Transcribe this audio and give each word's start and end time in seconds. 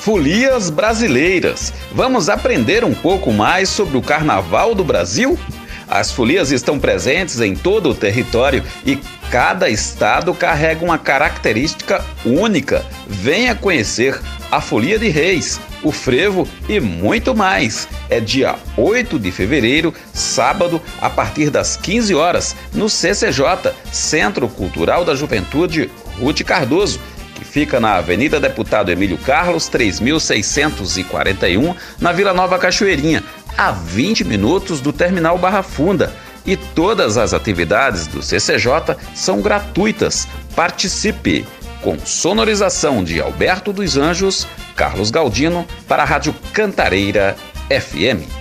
Folias 0.00 0.70
Brasileiras. 0.70 1.74
Vamos 1.92 2.30
aprender 2.30 2.84
um 2.84 2.94
pouco 2.94 3.30
mais 3.30 3.68
sobre 3.68 3.98
o 3.98 4.02
Carnaval 4.02 4.74
do 4.74 4.82
Brasil? 4.82 5.38
As 5.86 6.10
folias 6.10 6.50
estão 6.50 6.78
presentes 6.78 7.38
em 7.38 7.54
todo 7.54 7.90
o 7.90 7.94
território 7.94 8.64
e 8.86 8.98
cada 9.30 9.68
estado 9.68 10.32
carrega 10.32 10.82
uma 10.82 10.96
característica 10.96 12.02
única. 12.24 12.82
Venha 13.06 13.54
conhecer 13.54 14.18
a 14.50 14.58
Folia 14.58 14.98
de 14.98 15.08
Reis, 15.08 15.60
o 15.82 15.92
Frevo 15.92 16.48
e 16.66 16.80
muito 16.80 17.34
mais. 17.34 17.86
É 18.08 18.20
dia 18.20 18.56
8 18.78 19.18
de 19.18 19.30
fevereiro, 19.30 19.92
sábado, 20.14 20.80
a 20.98 21.10
partir 21.10 21.50
das 21.50 21.76
15 21.76 22.14
horas, 22.14 22.56
no 22.72 22.88
CCJ, 22.88 23.74
Centro 23.92 24.48
Cultural 24.48 25.04
da 25.04 25.14
Juventude 25.14 25.90
Ruth 26.18 26.42
Cardoso 26.42 26.98
fica 27.50 27.80
na 27.80 27.96
Avenida 27.96 28.38
Deputado 28.38 28.90
Emílio 28.90 29.18
Carlos, 29.18 29.68
3641, 29.68 31.74
na 32.00 32.12
Vila 32.12 32.32
Nova 32.32 32.58
Cachoeirinha, 32.58 33.24
a 33.58 33.72
20 33.72 34.24
minutos 34.24 34.80
do 34.80 34.92
Terminal 34.92 35.36
Barra 35.36 35.62
Funda. 35.62 36.12
E 36.46 36.56
todas 36.56 37.18
as 37.18 37.34
atividades 37.34 38.06
do 38.06 38.22
CCJ 38.22 38.96
são 39.14 39.42
gratuitas. 39.42 40.26
Participe! 40.54 41.44
Com 41.82 41.98
sonorização 41.98 43.02
de 43.02 43.20
Alberto 43.20 43.72
dos 43.72 43.96
Anjos, 43.96 44.46
Carlos 44.76 45.10
Galdino, 45.10 45.66
para 45.88 46.02
a 46.02 46.06
Rádio 46.06 46.34
Cantareira 46.52 47.36
FM. 47.68 48.39